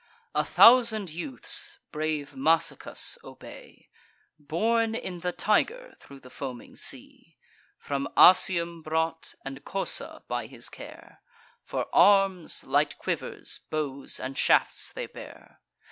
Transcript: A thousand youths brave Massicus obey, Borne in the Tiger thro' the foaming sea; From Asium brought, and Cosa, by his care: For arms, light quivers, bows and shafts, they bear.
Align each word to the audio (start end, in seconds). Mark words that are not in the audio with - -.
A 0.33 0.43
thousand 0.43 1.11
youths 1.11 1.77
brave 1.91 2.33
Massicus 2.35 3.19
obey, 3.23 3.91
Borne 4.39 4.95
in 4.95 5.19
the 5.19 5.31
Tiger 5.31 5.95
thro' 5.99 6.17
the 6.17 6.31
foaming 6.31 6.75
sea; 6.75 7.37
From 7.77 8.09
Asium 8.17 8.81
brought, 8.81 9.35
and 9.45 9.63
Cosa, 9.63 10.23
by 10.27 10.47
his 10.47 10.69
care: 10.69 11.21
For 11.63 11.85
arms, 11.93 12.63
light 12.63 12.97
quivers, 12.97 13.59
bows 13.69 14.19
and 14.19 14.35
shafts, 14.39 14.91
they 14.91 15.05
bear. 15.05 15.59